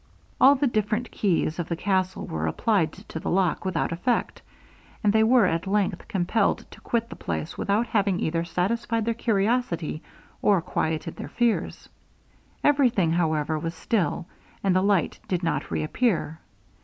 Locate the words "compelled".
6.07-6.65